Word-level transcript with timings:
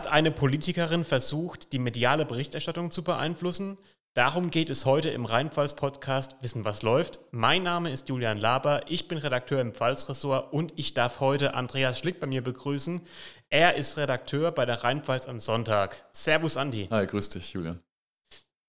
Hat 0.00 0.06
eine 0.06 0.30
Politikerin 0.30 1.04
versucht, 1.04 1.74
die 1.74 1.78
mediale 1.78 2.24
Berichterstattung 2.24 2.90
zu 2.90 3.04
beeinflussen? 3.04 3.76
Darum 4.14 4.48
geht 4.48 4.70
es 4.70 4.86
heute 4.86 5.10
im 5.10 5.26
Rheinpfalz-Podcast 5.26 6.36
Wissen, 6.40 6.64
was 6.64 6.80
läuft. 6.80 7.20
Mein 7.32 7.64
Name 7.64 7.90
ist 7.90 8.08
Julian 8.08 8.38
Laber, 8.38 8.80
ich 8.88 9.08
bin 9.08 9.18
Redakteur 9.18 9.60
im 9.60 9.74
Pfalzressort 9.74 10.54
und 10.54 10.72
ich 10.76 10.94
darf 10.94 11.20
heute 11.20 11.52
Andreas 11.52 11.98
Schlick 11.98 12.18
bei 12.18 12.26
mir 12.26 12.42
begrüßen. 12.42 13.02
Er 13.50 13.74
ist 13.74 13.98
Redakteur 13.98 14.52
bei 14.52 14.64
der 14.64 14.84
Rheinpfalz 14.84 15.28
am 15.28 15.38
Sonntag. 15.38 16.02
Servus, 16.12 16.56
Andi. 16.56 16.88
Hi, 16.90 17.06
grüß 17.06 17.28
dich, 17.28 17.52
Julian. 17.52 17.82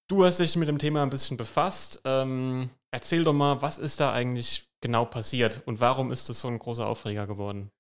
Du 0.09 0.26
hast 0.26 0.41
dich 0.41 0.57
mit 0.57 0.68
dem 0.68 0.79
Thema 0.79 1.02
ein 1.02 1.09
bisschen 1.09 1.38
befasst. 1.38 2.02
Ähm, 2.04 2.71
erzähl 2.91 3.23
doch 3.23 3.32
mal, 3.32 3.62
was 3.62 3.77
ist 3.77 4.02
da 4.02 4.12
eigentlich 4.12 4.70
genau 4.82 5.05
passiert 5.05 5.62
und 5.66 5.79
warum 5.79 6.12
ist 6.12 6.27
das 6.27 6.41
so 6.41 6.49
ein 6.49 6.59
großer 6.59 6.85
Aufreger 6.85 7.26
geworden? 7.26 7.71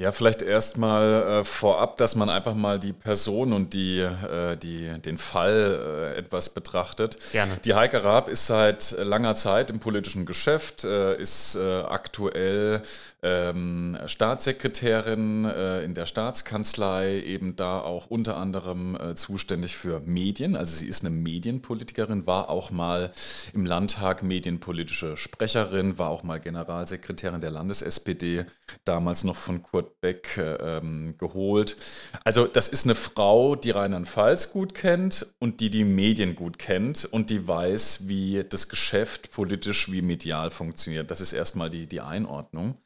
Ja, 0.00 0.12
vielleicht 0.12 0.40
erstmal 0.40 1.40
äh, 1.40 1.44
vorab, 1.44 1.98
dass 1.98 2.16
man 2.16 2.30
einfach 2.30 2.54
mal 2.54 2.78
die 2.78 2.94
Person 2.94 3.52
und 3.52 3.74
die, 3.74 3.98
äh, 3.98 4.56
die, 4.56 4.98
den 4.98 5.18
Fall 5.18 6.14
äh, 6.14 6.18
etwas 6.18 6.48
betrachtet. 6.54 7.18
Gerne. 7.32 7.58
Die 7.66 7.74
Heike 7.74 8.02
Raab 8.02 8.30
ist 8.30 8.46
seit 8.46 8.92
langer 8.92 9.34
Zeit 9.34 9.70
im 9.70 9.78
politischen 9.78 10.24
Geschäft, 10.24 10.84
äh, 10.84 11.20
ist 11.20 11.54
äh, 11.56 11.82
aktuell 11.82 12.80
ähm, 13.22 13.98
Staatssekretärin 14.06 15.44
äh, 15.44 15.82
in 15.82 15.92
der 15.92 16.06
Staatskanzlei, 16.06 17.20
eben 17.20 17.56
da 17.56 17.82
auch 17.82 18.06
unter 18.06 18.38
anderem 18.38 18.96
zuständig 19.16 19.76
für 19.76 20.00
Medien. 20.00 20.56
Also 20.56 20.76
sie 20.76 20.86
ist 20.86 21.04
eine 21.04 21.14
Medienpolitikerin, 21.14 22.26
war 22.26 22.48
auch 22.48 22.70
mal 22.70 23.10
im 23.52 23.66
Landtag 23.66 24.22
medienpolitische 24.22 25.18
Sprecherin, 25.18 25.98
war 25.98 26.08
auch 26.08 26.22
mal 26.22 26.40
Generalsekretärin 26.40 27.42
der 27.42 27.50
Landes-SPD, 27.50 28.46
damals 28.86 29.24
noch 29.24 29.36
von 29.36 29.60
Kurt 29.60 29.89
Beck 30.00 30.38
ähm, 30.38 31.14
geholt. 31.18 31.76
Also 32.24 32.46
das 32.46 32.68
ist 32.68 32.84
eine 32.84 32.94
Frau, 32.94 33.56
die 33.56 33.70
Rheinland-Pfalz 33.70 34.52
gut 34.52 34.74
kennt 34.74 35.26
und 35.38 35.60
die 35.60 35.70
die 35.70 35.84
Medien 35.84 36.34
gut 36.34 36.58
kennt 36.58 37.04
und 37.04 37.30
die 37.30 37.46
weiß, 37.46 38.08
wie 38.08 38.44
das 38.48 38.68
Geschäft 38.68 39.30
politisch 39.30 39.90
wie 39.90 40.02
medial 40.02 40.50
funktioniert. 40.50 41.10
Das 41.10 41.20
ist 41.20 41.32
erstmal 41.32 41.70
die, 41.70 41.86
die 41.86 42.00
Einordnung. 42.00 42.76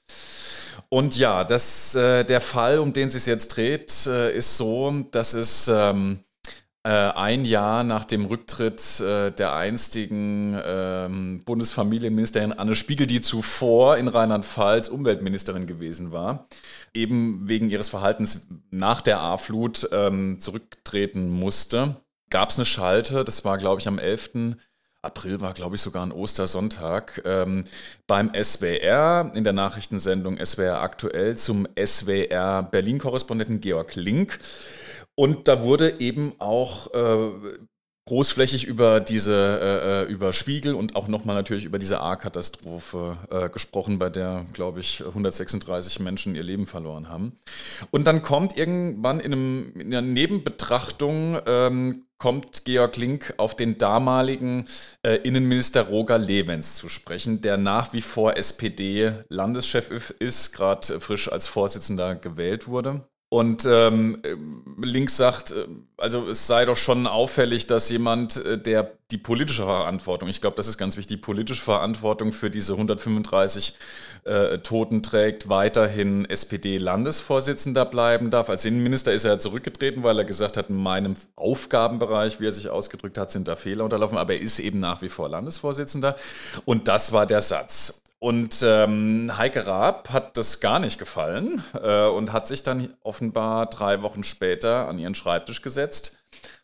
Und 0.89 1.17
ja, 1.17 1.45
das, 1.45 1.95
äh, 1.95 2.25
der 2.25 2.41
Fall, 2.41 2.79
um 2.79 2.93
den 2.93 3.09
es 3.09 3.15
sich 3.15 3.27
jetzt 3.27 3.49
dreht, 3.49 4.07
äh, 4.07 4.37
ist 4.37 4.57
so, 4.57 5.05
dass 5.11 5.35
es... 5.35 5.69
Ähm, 5.69 6.21
äh, 6.21 6.24
ein 6.91 7.45
Jahr 7.45 7.83
nach 7.83 8.05
dem 8.05 8.27
Rücktritt 8.27 9.01
äh, 9.01 9.31
der 9.33 9.55
einstigen 9.55 10.61
ähm, 10.65 11.43
Bundesfamilienministerin 11.45 12.53
Anne 12.53 12.77
Spiegel, 12.77 13.07
die 13.07 13.23
zuvor 13.23 13.97
in 13.97 14.09
Rheinland-Pfalz 14.09 14.89
Umweltministerin 14.89 15.67
gewesen 15.67 16.13
war, 16.13 16.47
eben 16.93 17.49
wegen 17.49 17.71
ihres 17.71 17.89
Verhaltens 17.89 18.49
nach 18.71 19.01
der 19.01 19.21
A-Flut 19.21 19.89
ähm, 19.93 20.39
zurücktreten 20.39 21.31
musste, 21.31 21.97
gab 22.29 22.51
es 22.51 22.59
eine 22.59 22.67
Schalte, 22.67 23.25
das 23.25 23.45
war 23.45 23.57
glaube 23.57 23.81
ich 23.81 23.89
am 23.89 23.99
11. 23.99 24.57
April 25.05 25.41
war, 25.41 25.53
glaube 25.53 25.77
ich, 25.77 25.83
sogar 25.83 26.05
ein 26.05 26.13
Ostersonntag, 26.13 27.23
ähm, 27.25 27.65
beim 28.07 28.33
SWR 28.35 29.31
in 29.35 29.45
der 29.45 29.53
Nachrichtensendung 29.53 30.43
SWR 30.43 30.81
aktuell 30.81 31.37
zum 31.37 31.69
SWR 31.79 32.63
Berlin-Korrespondenten 32.63 33.61
Georg 33.61 33.95
Link. 33.95 34.39
Und 35.17 35.49
da 35.49 35.63
wurde 35.63 36.01
eben 36.01 36.35
auch 36.39 36.93
äh, 36.93 37.31
großflächig 38.07 38.65
über 38.65 39.01
diese, 39.01 39.33
äh, 39.35 40.03
äh, 40.03 40.13
über 40.13 40.33
Spiegel 40.33 40.75
und 40.75 40.95
auch 40.95 41.09
nochmal 41.09 41.35
natürlich 41.35 41.65
über 41.65 41.79
diese 41.79 42.01
A-Katastrophe 42.01 43.17
äh, 43.31 43.49
gesprochen, 43.49 43.99
bei 43.99 44.11
der, 44.11 44.45
glaube 44.53 44.81
ich, 44.81 45.03
136 45.05 46.01
Menschen 46.01 46.35
ihr 46.35 46.43
Leben 46.43 46.67
verloren 46.67 47.09
haben. 47.09 47.39
Und 47.91 48.07
dann 48.07 48.21
kommt 48.21 48.59
irgendwann 48.59 49.21
in, 49.21 49.33
einem, 49.33 49.73
in 49.75 49.87
einer 49.87 50.03
Nebenbetrachtung, 50.03 51.39
ähm, 51.47 52.05
kommt 52.19 52.67
Georg 52.67 52.97
Link 52.97 53.35
auf 53.39 53.57
den 53.57 53.79
damaligen 53.79 54.67
äh, 55.03 55.17
Innenminister 55.17 55.83
Roger 55.83 56.19
Levens 56.19 56.75
zu 56.75 56.91
sprechen, 56.91 57.41
der 57.41 57.57
nach 57.57 57.95
wie 57.95 58.03
vor 58.03 58.37
SPD-Landeschef 58.37 60.11
ist, 60.19 60.53
gerade 60.53 61.01
frisch 61.01 61.33
als 61.33 61.49
Vorsitzender 61.49 62.17
gewählt 62.17 62.69
wurde. 62.69 63.09
Und 63.35 63.67
ähm, 63.69 64.23
links 64.81 65.17
sagt, 65.17 65.51
äh, 65.51 65.67
also 65.97 66.29
es 66.29 66.47
sei 66.47 66.67
doch 66.67 66.77
schon 66.77 67.09
auffällig, 67.09 67.67
dass 67.67 67.91
jemand, 67.91 68.37
äh, 68.37 68.57
der 68.57 68.93
die 69.11 69.19
politische 69.19 69.65
Verantwortung, 69.65 70.29
ich 70.29 70.41
glaube, 70.41 70.55
das 70.55 70.69
ist 70.69 70.79
ganz 70.79 70.97
wichtig, 70.97 71.17
die 71.17 71.21
politische 71.21 71.61
Verantwortung 71.61 72.31
für 72.31 72.49
diese 72.49 72.75
135 72.75 73.75
äh, 74.23 74.59
Toten 74.59 75.03
trägt, 75.03 75.49
weiterhin 75.49 76.31
SPD-Landesvorsitzender 76.31 77.85
bleiben 77.85 78.31
darf. 78.31 78.49
Als 78.49 78.65
Innenminister 78.67 79.13
ist 79.13 79.25
er 79.25 79.41
zurückgetreten, 79.41 80.05
weil 80.05 80.17
er 80.19 80.25
gesagt 80.25 80.57
hat, 80.57 80.71
in 80.71 80.77
meinem 80.77 81.15
Aufgabenbereich, 81.35 82.39
wie 82.39 82.47
er 82.47 82.53
sich 82.53 82.69
ausgedrückt 82.69 83.19
hat, 83.19 83.33
sind 83.33 83.49
da 83.49 83.57
Fehler 83.57 83.83
unterlaufen, 83.83 84.17
aber 84.17 84.35
er 84.35 84.41
ist 84.43 84.61
eben 84.61 84.79
nach 84.79 85.03
wie 85.03 85.09
vor 85.09 85.29
Landesvorsitzender. 85.29 86.15
Und 86.67 86.87
das 86.87 87.13
war 87.13 87.27
der 87.27 87.41
Satz. 87.41 88.04
Und 88.25 88.63
ähm, 88.63 89.37
Heike 89.37 89.67
Raab 89.67 90.09
hat 90.09 90.39
das 90.39 90.61
gar 90.61 90.79
nicht 90.79 90.99
gefallen 90.99 91.63
äh, 91.75 92.07
und 92.07 92.33
hat 92.33 92.47
sich 92.47 92.63
dann 92.63 92.95
offenbar 93.03 93.67
drei 93.67 94.01
Wochen 94.01 94.25
später 94.25 94.89
an 94.89 94.99
ihren 94.99 95.15
Schreibtisch 95.15 95.61
gesetzt, 95.61 96.17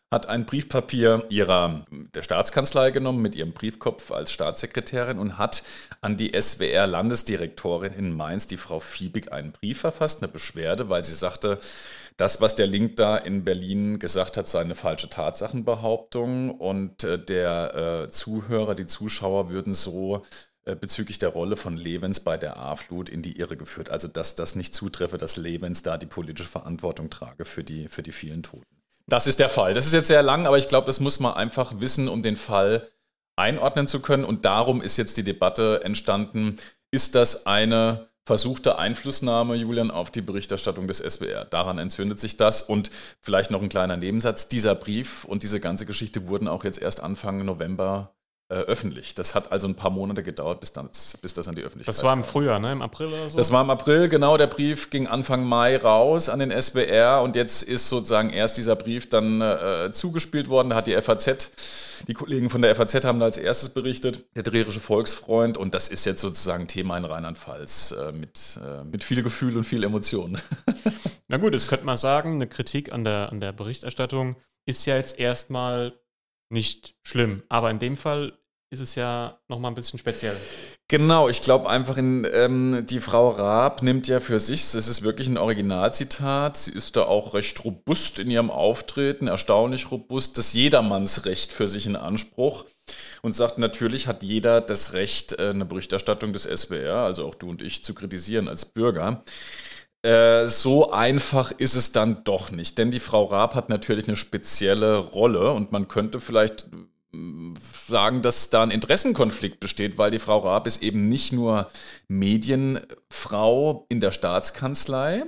hat 0.09 0.27
ein 0.27 0.47
Briefpapier 0.47 1.23
ihrer 1.29 1.85
der 2.15 2.23
Staatskanzlei 2.23 2.89
genommen 2.89 3.21
mit 3.21 3.35
ihrem 3.35 3.53
Briefkopf 3.53 4.11
als 4.11 4.31
Staatssekretärin 4.31 5.19
und 5.19 5.37
hat 5.37 5.61
an 6.01 6.17
die 6.17 6.31
SWR-Landesdirektorin 6.33 7.93
in 7.93 8.11
Mainz, 8.11 8.47
die 8.47 8.57
Frau 8.57 8.79
Fiebig, 8.79 9.31
einen 9.31 9.51
Brief 9.51 9.81
verfasst, 9.81 10.23
eine 10.23 10.31
Beschwerde, 10.31 10.89
weil 10.89 11.03
sie 11.03 11.13
sagte, 11.13 11.59
das, 12.17 12.41
was 12.41 12.55
der 12.55 12.67
Link 12.67 12.95
da 12.95 13.17
in 13.17 13.43
Berlin 13.43 13.99
gesagt 13.99 14.35
hat, 14.35 14.47
sei 14.47 14.61
eine 14.61 14.75
falsche 14.75 15.09
Tatsachenbehauptung 15.09 16.49
und 16.49 17.03
äh, 17.03 17.23
der 17.23 18.05
äh, 18.05 18.09
Zuhörer, 18.09 18.73
die 18.73 18.87
Zuschauer 18.87 19.51
würden 19.51 19.75
so 19.75 20.23
bezüglich 20.75 21.19
der 21.19 21.29
Rolle 21.29 21.55
von 21.55 21.77
Levens 21.77 22.19
bei 22.19 22.37
der 22.37 22.57
A-Flut 22.57 23.09
in 23.09 23.21
die 23.21 23.37
Irre 23.39 23.57
geführt. 23.57 23.89
Also 23.89 24.07
dass 24.07 24.35
das 24.35 24.55
nicht 24.55 24.73
zutreffe, 24.73 25.17
dass 25.17 25.37
Levens 25.37 25.83
da 25.83 25.97
die 25.97 26.05
politische 26.05 26.49
Verantwortung 26.49 27.09
trage 27.09 27.45
für 27.45 27.63
die, 27.63 27.87
für 27.87 28.03
die 28.03 28.11
vielen 28.11 28.43
Toten. 28.43 28.65
Das 29.07 29.27
ist 29.27 29.39
der 29.39 29.49
Fall. 29.49 29.73
Das 29.73 29.85
ist 29.85 29.93
jetzt 29.93 30.07
sehr 30.07 30.23
lang, 30.23 30.45
aber 30.45 30.57
ich 30.57 30.67
glaube, 30.67 30.87
das 30.87 30.99
muss 30.99 31.19
man 31.19 31.33
einfach 31.33 31.79
wissen, 31.79 32.07
um 32.07 32.23
den 32.23 32.37
Fall 32.37 32.87
einordnen 33.35 33.87
zu 33.87 33.99
können. 33.99 34.23
Und 34.23 34.45
darum 34.45 34.81
ist 34.81 34.97
jetzt 34.97 35.17
die 35.17 35.23
Debatte 35.23 35.81
entstanden, 35.83 36.57
ist 36.91 37.15
das 37.15 37.45
eine 37.45 38.07
versuchte 38.25 38.77
Einflussnahme, 38.77 39.55
Julian, 39.55 39.91
auf 39.91 40.11
die 40.11 40.21
Berichterstattung 40.21 40.87
des 40.87 40.99
SWR. 40.99 41.45
Daran 41.45 41.77
entzündet 41.79 42.19
sich 42.19 42.37
das. 42.37 42.63
Und 42.63 42.91
vielleicht 43.19 43.51
noch 43.51 43.61
ein 43.61 43.69
kleiner 43.69 43.97
Nebensatz. 43.97 44.47
Dieser 44.47 44.75
Brief 44.75 45.25
und 45.25 45.43
diese 45.43 45.59
ganze 45.59 45.85
Geschichte 45.85 46.27
wurden 46.27 46.47
auch 46.47 46.63
jetzt 46.63 46.81
erst 46.81 47.01
Anfang 47.01 47.43
November 47.43 48.13
äh, 48.13 48.20
öffentlich. 48.53 49.15
Das 49.15 49.33
hat 49.33 49.51
also 49.51 49.67
ein 49.67 49.75
paar 49.75 49.91
Monate 49.91 50.23
gedauert, 50.23 50.59
bis, 50.59 50.73
dann, 50.73 50.89
bis 51.21 51.33
das 51.33 51.47
an 51.47 51.55
die 51.55 51.61
Öffentlichkeit 51.61 51.95
Das 51.95 52.03
war 52.03 52.13
im 52.13 52.23
Frühjahr, 52.23 52.59
ne? 52.59 52.71
im 52.71 52.81
April 52.81 53.07
oder 53.07 53.29
so? 53.29 53.37
Das 53.37 53.51
war 53.51 53.61
im 53.61 53.69
April, 53.69 54.09
genau. 54.09 54.37
Der 54.37 54.47
Brief 54.47 54.89
ging 54.89 55.07
Anfang 55.07 55.43
Mai 55.45 55.77
raus 55.77 56.27
an 56.29 56.39
den 56.39 56.51
SBR 56.51 57.21
und 57.21 57.35
jetzt 57.35 57.63
ist 57.63 57.89
sozusagen 57.89 58.29
erst 58.29 58.57
dieser 58.57 58.75
Brief 58.75 59.09
dann 59.09 59.41
äh, 59.41 59.91
zugespielt 59.91 60.49
worden. 60.49 60.69
Da 60.69 60.75
hat 60.75 60.87
die 60.87 61.01
FAZ, 61.01 62.03
die 62.07 62.13
Kollegen 62.13 62.49
von 62.49 62.61
der 62.61 62.75
FAZ 62.75 63.05
haben 63.05 63.19
da 63.19 63.25
als 63.25 63.37
erstes 63.37 63.69
berichtet, 63.69 64.25
der 64.35 64.43
Dreherische 64.43 64.79
Volksfreund 64.79 65.57
und 65.57 65.73
das 65.73 65.87
ist 65.87 66.05
jetzt 66.05 66.21
sozusagen 66.21 66.67
Thema 66.67 66.97
in 66.97 67.05
Rheinland-Pfalz 67.05 67.95
äh, 67.97 68.11
mit, 68.11 68.59
äh, 68.61 68.83
mit 68.83 69.03
viel 69.03 69.23
Gefühl 69.23 69.55
und 69.55 69.63
viel 69.63 69.83
Emotion. 69.83 70.37
Na 71.29 71.37
gut, 71.37 71.53
das 71.53 71.67
könnte 71.67 71.85
man 71.85 71.95
sagen, 71.95 72.35
eine 72.35 72.47
Kritik 72.47 72.91
an 72.91 73.05
der, 73.05 73.29
an 73.31 73.39
der 73.39 73.53
Berichterstattung 73.53 74.35
ist 74.65 74.85
ja 74.85 74.97
jetzt 74.97 75.17
erstmal 75.17 75.93
nicht 76.51 76.95
schlimm. 77.03 77.41
Aber 77.49 77.71
in 77.71 77.79
dem 77.79 77.95
Fall 77.95 78.33
ist 78.71 78.79
es 78.79 78.95
ja 78.95 79.37
nochmal 79.49 79.71
ein 79.71 79.75
bisschen 79.75 79.99
speziell. 79.99 80.35
Genau, 80.87 81.27
ich 81.27 81.41
glaube 81.41 81.69
einfach, 81.69 81.97
in, 81.97 82.25
ähm, 82.31 82.85
die 82.89 83.01
Frau 83.01 83.29
Raab 83.29 83.83
nimmt 83.83 84.07
ja 84.07 84.21
für 84.21 84.39
sich, 84.39 84.71
das 84.71 84.87
ist 84.87 85.01
wirklich 85.03 85.27
ein 85.27 85.37
Originalzitat, 85.37 86.55
sie 86.55 86.71
ist 86.71 86.95
da 86.95 87.03
auch 87.03 87.33
recht 87.33 87.63
robust 87.65 88.19
in 88.19 88.31
ihrem 88.31 88.49
Auftreten, 88.49 89.27
erstaunlich 89.27 89.91
robust, 89.91 90.37
das 90.37 90.53
Jedermannsrecht 90.53 91.51
für 91.51 91.67
sich 91.67 91.85
in 91.85 91.97
Anspruch 91.97 92.65
und 93.21 93.33
sagt, 93.33 93.57
natürlich 93.57 94.07
hat 94.07 94.23
jeder 94.23 94.61
das 94.61 94.93
Recht, 94.93 95.37
äh, 95.37 95.49
eine 95.49 95.65
Berichterstattung 95.65 96.31
des 96.31 96.43
SWR, 96.43 97.03
also 97.03 97.27
auch 97.27 97.35
du 97.35 97.49
und 97.49 97.61
ich, 97.61 97.83
zu 97.83 97.93
kritisieren 97.93 98.47
als 98.47 98.63
Bürger. 98.63 99.23
Äh, 100.01 100.47
so 100.47 100.91
einfach 100.91 101.51
ist 101.51 101.75
es 101.75 101.91
dann 101.91 102.23
doch 102.23 102.51
nicht, 102.51 102.77
denn 102.77 102.89
die 102.89 102.99
Frau 102.99 103.25
Raab 103.25 103.53
hat 103.53 103.67
natürlich 103.67 104.07
eine 104.07 104.15
spezielle 104.15 104.97
Rolle 104.97 105.51
und 105.51 105.73
man 105.73 105.89
könnte 105.89 106.21
vielleicht 106.21 106.67
sagen, 107.87 108.21
dass 108.21 108.49
da 108.49 108.63
ein 108.63 108.71
Interessenkonflikt 108.71 109.59
besteht, 109.59 109.97
weil 109.97 110.11
die 110.11 110.19
Frau 110.19 110.39
Raab 110.39 110.65
ist 110.65 110.81
eben 110.81 111.09
nicht 111.09 111.33
nur 111.33 111.69
Medienfrau 112.07 113.85
in 113.89 113.99
der 113.99 114.11
Staatskanzlei, 114.11 115.25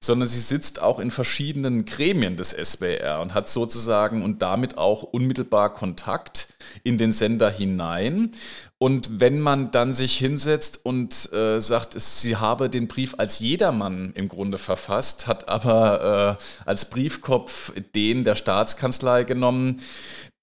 sondern 0.00 0.28
sie 0.28 0.40
sitzt 0.40 0.80
auch 0.80 0.98
in 0.98 1.10
verschiedenen 1.10 1.84
Gremien 1.84 2.36
des 2.36 2.54
SBR 2.54 3.20
und 3.20 3.34
hat 3.34 3.48
sozusagen 3.48 4.22
und 4.22 4.40
damit 4.40 4.78
auch 4.78 5.02
unmittelbar 5.02 5.74
Kontakt 5.74 6.54
in 6.84 6.96
den 6.96 7.12
Sender 7.12 7.50
hinein. 7.50 8.30
Und 8.78 9.20
wenn 9.20 9.40
man 9.40 9.70
dann 9.70 9.92
sich 9.92 10.16
hinsetzt 10.16 10.84
und 10.84 11.32
äh, 11.32 11.60
sagt, 11.60 12.00
sie 12.00 12.36
habe 12.36 12.70
den 12.70 12.88
Brief 12.88 13.14
als 13.18 13.40
jedermann 13.40 14.12
im 14.14 14.28
Grunde 14.28 14.58
verfasst, 14.58 15.26
hat 15.26 15.48
aber 15.48 16.38
äh, 16.38 16.66
als 16.66 16.88
Briefkopf 16.88 17.72
den 17.94 18.24
der 18.24 18.36
Staatskanzlei 18.36 19.24
genommen, 19.24 19.80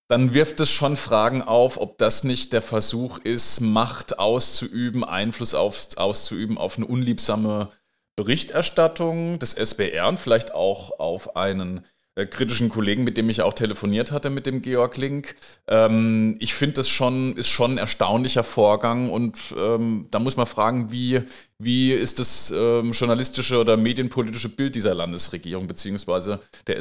dann 0.07 0.33
wirft 0.33 0.59
es 0.59 0.69
schon 0.69 0.95
Fragen 0.95 1.41
auf, 1.41 1.79
ob 1.79 1.97
das 1.97 2.23
nicht 2.23 2.53
der 2.53 2.61
Versuch 2.61 3.19
ist, 3.19 3.61
Macht 3.61 4.19
auszuüben, 4.19 5.03
Einfluss 5.03 5.53
auf, 5.53 5.87
auszuüben 5.95 6.57
auf 6.57 6.77
eine 6.77 6.87
unliebsame 6.87 7.69
Berichterstattung 8.15 9.39
des 9.39 9.53
SBR 9.53 10.07
und 10.07 10.19
vielleicht 10.19 10.53
auch 10.53 10.99
auf 10.99 11.35
einen 11.35 11.85
äh, 12.15 12.27
kritischen 12.27 12.69
Kollegen, 12.69 13.03
mit 13.03 13.17
dem 13.17 13.27
ich 13.29 13.41
auch 13.41 13.53
telefoniert 13.53 14.11
hatte, 14.11 14.29
mit 14.29 14.45
dem 14.45 14.61
Georg 14.61 14.97
Link. 14.97 15.35
Ähm, 15.67 16.35
ich 16.39 16.53
finde, 16.53 16.75
das 16.75 16.89
schon, 16.89 17.35
ist 17.35 17.47
schon 17.47 17.71
ein 17.71 17.77
erstaunlicher 17.79 18.43
Vorgang 18.43 19.09
und 19.09 19.37
ähm, 19.57 20.07
da 20.11 20.19
muss 20.19 20.37
man 20.37 20.45
fragen, 20.45 20.91
wie, 20.91 21.21
wie 21.57 21.91
ist 21.91 22.19
das 22.19 22.53
ähm, 22.55 22.91
journalistische 22.91 23.59
oder 23.59 23.77
medienpolitische 23.77 24.49
Bild 24.49 24.75
dieser 24.75 24.93
Landesregierung 24.93 25.65
bzw. 25.65 26.37
der 26.67 26.77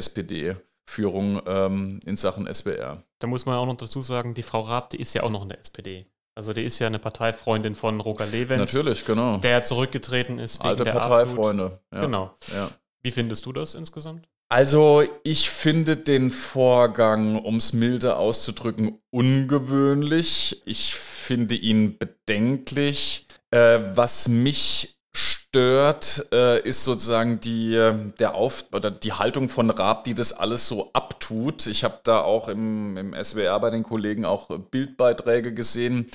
SPD-Führung 0.93 1.41
ähm, 1.45 1.99
in 2.05 2.15
Sachen 2.15 2.47
SBR? 2.47 3.03
Da 3.19 3.27
muss 3.27 3.45
man 3.45 3.55
auch 3.55 3.65
noch 3.65 3.75
dazu 3.75 4.01
sagen, 4.01 4.33
die 4.33 4.43
Frau 4.43 4.61
Raab, 4.61 4.89
die 4.89 4.99
ist 4.99 5.13
ja 5.13 5.23
auch 5.23 5.29
noch 5.29 5.43
in 5.43 5.49
der 5.49 5.59
SPD. 5.59 6.05
Also 6.35 6.53
die 6.53 6.63
ist 6.63 6.79
ja 6.79 6.87
eine 6.87 6.99
Parteifreundin 6.99 7.75
von 7.75 7.99
Roger 7.99 8.25
Levens. 8.25 8.73
Natürlich, 8.73 9.05
genau. 9.05 9.37
Der 9.37 9.61
zurückgetreten 9.61 10.39
ist. 10.39 10.59
Wegen 10.59 10.69
Alte 10.69 10.85
Parteifreunde. 10.85 11.79
Ja. 11.93 12.01
Genau. 12.01 12.35
Ja. 12.53 12.69
Wie 13.01 13.11
findest 13.11 13.45
du 13.45 13.53
das 13.53 13.75
insgesamt? 13.75 14.27
Also 14.49 15.03
ich 15.23 15.49
finde 15.49 15.95
den 15.97 16.29
Vorgang, 16.29 17.39
um 17.39 17.57
es 17.57 17.73
milde 17.73 18.15
auszudrücken, 18.15 18.99
ungewöhnlich. 19.09 20.61
Ich 20.65 20.95
finde 20.95 21.55
ihn 21.55 21.97
bedenklich. 21.97 23.27
Äh, 23.51 23.79
was 23.95 24.27
mich 24.27 24.99
stört, 25.13 25.42
äh, 25.55 26.61
ist 26.67 26.83
sozusagen 26.83 27.39
die, 27.39 27.79
der 28.19 28.35
Auf 28.35 28.65
oder 28.71 28.91
die 28.91 29.13
Haltung 29.13 29.49
von 29.49 29.69
Raab, 29.69 30.03
die 30.03 30.13
das 30.13 30.33
alles 30.33 30.67
so 30.67 30.89
abtut. 30.93 31.67
Ich 31.67 31.83
habe 31.83 31.99
da 32.03 32.21
auch 32.21 32.47
im, 32.47 32.97
im 32.97 33.15
SWR 33.23 33.59
bei 33.59 33.69
den 33.69 33.83
Kollegen 33.83 34.25
auch 34.25 34.49
Bildbeiträge 34.71 35.53
gesehen, 35.53 36.09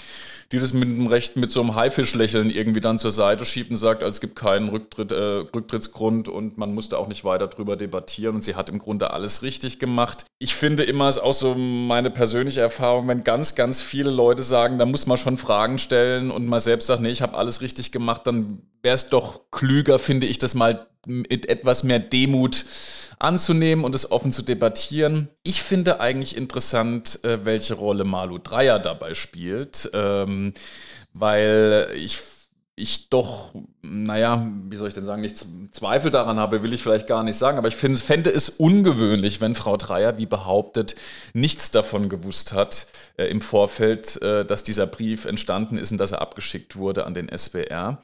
die 0.50 0.58
das 0.58 0.72
mit 0.72 0.88
einem 0.88 1.06
Recht 1.06 1.36
mit 1.36 1.50
so 1.50 1.60
einem 1.60 1.74
Haifischlächeln 1.74 2.50
irgendwie 2.50 2.80
dann 2.80 2.98
zur 2.98 3.10
Seite 3.10 3.44
schiebt 3.44 3.70
und 3.70 3.76
sagt, 3.76 4.02
also 4.02 4.16
es 4.16 4.20
gibt 4.20 4.36
keinen 4.36 4.70
Rücktritt, 4.70 5.12
äh, 5.12 5.44
Rücktrittsgrund 5.54 6.28
und 6.28 6.56
man 6.56 6.72
musste 6.74 6.98
auch 6.98 7.08
nicht 7.08 7.24
weiter 7.24 7.48
drüber 7.48 7.76
debattieren 7.76 8.36
und 8.36 8.42
sie 8.42 8.54
hat 8.54 8.70
im 8.70 8.78
Grunde 8.78 9.10
alles 9.10 9.42
richtig 9.42 9.78
gemacht. 9.78 10.24
Ich 10.38 10.54
finde 10.54 10.84
immer, 10.84 11.08
ist 11.08 11.18
auch 11.18 11.34
so 11.34 11.54
meine 11.54 12.10
persönliche 12.10 12.60
Erfahrung, 12.60 13.08
wenn 13.08 13.24
ganz, 13.24 13.54
ganz 13.54 13.82
viele 13.82 14.10
Leute 14.10 14.42
sagen, 14.42 14.78
da 14.78 14.86
muss 14.86 15.06
man 15.06 15.18
schon 15.18 15.36
Fragen 15.36 15.78
stellen 15.78 16.30
und 16.30 16.46
man 16.46 16.60
selbst 16.60 16.86
sagt, 16.86 17.02
nee, 17.02 17.10
ich 17.10 17.22
habe 17.22 17.36
alles 17.36 17.60
richtig 17.60 17.92
gemacht, 17.92 18.22
dann 18.26 18.62
wäre 18.82 18.94
es 18.94 19.10
doch 19.10 19.27
klüger, 19.50 19.98
finde 19.98 20.26
ich, 20.26 20.38
das 20.38 20.54
mal 20.54 20.86
mit 21.06 21.48
etwas 21.48 21.84
mehr 21.84 21.98
Demut 21.98 22.64
anzunehmen 23.18 23.84
und 23.84 23.94
es 23.94 24.10
offen 24.10 24.32
zu 24.32 24.42
debattieren. 24.42 25.28
Ich 25.42 25.62
finde 25.62 26.00
eigentlich 26.00 26.36
interessant, 26.36 27.24
äh, 27.24 27.44
welche 27.44 27.74
Rolle 27.74 28.04
Malu 28.04 28.38
Dreier 28.38 28.78
dabei 28.78 29.14
spielt, 29.14 29.90
ähm, 29.92 30.54
weil 31.12 31.88
ich 31.96 32.18
ich 32.78 33.10
doch, 33.10 33.54
naja, 33.82 34.46
wie 34.68 34.76
soll 34.76 34.88
ich 34.88 34.94
denn 34.94 35.04
sagen, 35.04 35.20
nicht 35.20 35.44
Zweifel 35.72 36.10
daran 36.10 36.38
habe, 36.38 36.62
will 36.62 36.72
ich 36.72 36.82
vielleicht 36.82 37.06
gar 37.06 37.22
nicht 37.24 37.36
sagen, 37.36 37.58
aber 37.58 37.68
ich 37.68 37.76
find, 37.76 37.98
fände 37.98 38.30
es 38.30 38.48
ungewöhnlich, 38.48 39.40
wenn 39.40 39.54
Frau 39.54 39.76
Dreier, 39.76 40.16
wie 40.18 40.26
behauptet, 40.26 40.94
nichts 41.32 41.70
davon 41.70 42.08
gewusst 42.08 42.52
hat 42.52 42.86
äh, 43.16 43.24
im 43.24 43.40
Vorfeld, 43.40 44.20
äh, 44.22 44.44
dass 44.44 44.64
dieser 44.64 44.86
Brief 44.86 45.24
entstanden 45.24 45.76
ist 45.76 45.92
und 45.92 45.98
dass 45.98 46.12
er 46.12 46.22
abgeschickt 46.22 46.76
wurde 46.76 47.04
an 47.04 47.14
den 47.14 47.28
SBR. 47.28 48.02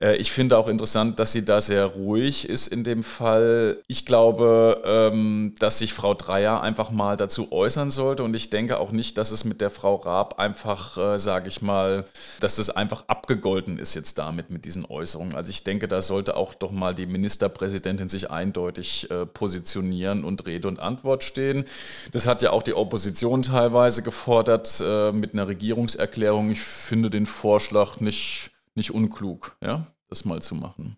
Äh, 0.00 0.16
ich 0.16 0.32
finde 0.32 0.58
auch 0.58 0.68
interessant, 0.68 1.18
dass 1.18 1.32
sie 1.32 1.44
da 1.44 1.60
sehr 1.60 1.86
ruhig 1.86 2.48
ist 2.48 2.68
in 2.68 2.84
dem 2.84 3.02
Fall. 3.02 3.82
Ich 3.86 4.06
glaube, 4.06 4.82
ähm, 4.84 5.54
dass 5.58 5.78
sich 5.78 5.92
Frau 5.92 6.14
Dreier 6.14 6.62
einfach 6.62 6.90
mal 6.90 7.16
dazu 7.16 7.52
äußern 7.52 7.90
sollte 7.90 8.22
und 8.22 8.34
ich 8.34 8.50
denke 8.50 8.78
auch 8.78 8.90
nicht, 8.90 9.16
dass 9.18 9.30
es 9.30 9.44
mit 9.44 9.60
der 9.60 9.70
Frau 9.70 9.96
Raab 9.96 10.38
einfach, 10.38 10.98
äh, 10.98 11.18
sage 11.18 11.48
ich 11.48 11.62
mal, 11.62 12.04
dass 12.40 12.58
es 12.58 12.70
einfach 12.70 13.04
abgegolten 13.06 13.78
ist 13.78 13.94
jetzt 14.16 14.18
damit 14.18 14.50
mit 14.50 14.64
diesen 14.64 14.84
Äußerungen. 14.84 15.34
Also 15.34 15.50
ich 15.50 15.62
denke, 15.62 15.88
da 15.88 16.00
sollte 16.00 16.36
auch 16.36 16.54
doch 16.54 16.72
mal 16.72 16.94
die 16.94 17.06
Ministerpräsidentin 17.06 18.08
sich 18.08 18.30
eindeutig 18.30 19.10
äh, 19.10 19.26
positionieren 19.26 20.24
und 20.24 20.46
Rede 20.46 20.68
und 20.68 20.80
Antwort 20.80 21.22
stehen. 21.22 21.64
Das 22.12 22.26
hat 22.26 22.42
ja 22.42 22.50
auch 22.50 22.62
die 22.62 22.74
Opposition 22.74 23.42
teilweise 23.42 24.02
gefordert 24.02 24.82
äh, 24.84 25.12
mit 25.12 25.34
einer 25.34 25.48
Regierungserklärung. 25.48 26.50
Ich 26.50 26.60
finde 26.60 27.10
den 27.10 27.26
Vorschlag 27.26 28.00
nicht, 28.00 28.50
nicht 28.74 28.92
unklug, 28.92 29.56
ja, 29.62 29.86
das 30.08 30.24
mal 30.24 30.42
zu 30.42 30.54
machen. 30.54 30.96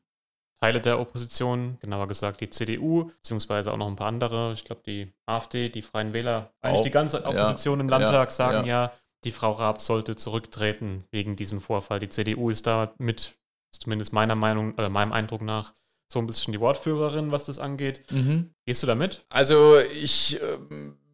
Teile 0.60 0.80
der 0.80 0.98
Opposition, 0.98 1.78
genauer 1.80 2.08
gesagt 2.08 2.40
die 2.40 2.50
CDU, 2.50 3.12
beziehungsweise 3.18 3.72
auch 3.72 3.76
noch 3.76 3.86
ein 3.86 3.94
paar 3.94 4.08
andere, 4.08 4.52
ich 4.54 4.64
glaube 4.64 4.82
die 4.84 5.12
AfD, 5.24 5.68
die 5.68 5.82
Freien 5.82 6.12
Wähler, 6.12 6.50
eigentlich 6.60 6.80
auch, 6.80 6.82
die 6.82 6.90
ganze 6.90 7.24
Opposition 7.24 7.78
ja, 7.78 7.82
im 7.82 7.88
Landtag 7.88 8.28
ja, 8.28 8.30
sagen 8.30 8.66
ja, 8.66 8.84
ja 8.84 8.92
die 9.24 9.30
Frau 9.30 9.52
Raab 9.52 9.80
sollte 9.80 10.16
zurücktreten 10.16 11.04
wegen 11.10 11.36
diesem 11.36 11.60
Vorfall. 11.60 11.98
Die 11.98 12.08
CDU 12.08 12.50
ist 12.50 12.66
da 12.66 12.92
mit, 12.98 13.34
zumindest 13.72 14.12
meiner 14.12 14.34
Meinung, 14.34 14.76
äh, 14.78 14.88
meinem 14.88 15.12
Eindruck 15.12 15.42
nach, 15.42 15.74
so 16.10 16.18
ein 16.18 16.26
bisschen 16.26 16.52
die 16.52 16.60
Wortführerin, 16.60 17.32
was 17.32 17.44
das 17.44 17.58
angeht. 17.58 18.02
Mhm. 18.10 18.50
Gehst 18.64 18.82
du 18.82 18.86
da 18.86 18.94
mit? 18.94 19.24
Also 19.28 19.78
ich 19.78 20.40
äh, 20.40 20.58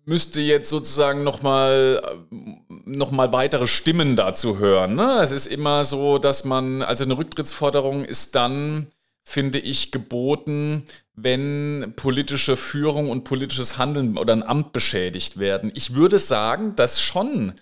müsste 0.05 0.41
jetzt 0.41 0.71
sozusagen 0.71 1.25
nochmal 1.25 2.01
noch 2.31 3.11
mal 3.11 3.33
weitere 3.33 3.67
Stimmen 3.67 4.17
dazu 4.17 4.59
hören. 4.59 4.95
Ne? 4.95 5.19
Es 5.23 5.31
ist 5.31 5.47
immer 5.47 5.85
so, 5.85 6.19
dass 6.19 6.45
man, 6.45 6.83
also 6.83 7.05
eine 7.05 7.17
Rücktrittsforderung 7.17 8.05
ist 8.05 8.35
dann, 8.35 8.89
finde 9.25 9.59
ich, 9.59 9.91
geboten, 9.91 10.85
wenn 11.15 11.95
politische 11.97 12.57
Führung 12.57 13.11
und 13.11 13.25
politisches 13.25 13.79
Handeln 13.79 14.19
oder 14.19 14.35
ein 14.35 14.43
Amt 14.43 14.73
beschädigt 14.73 15.39
werden. 15.39 15.73
Ich 15.75 15.95
würde 15.95 16.19
sagen, 16.19 16.77
dass 16.77 17.01
schon 17.01 17.51
äh, 17.51 17.53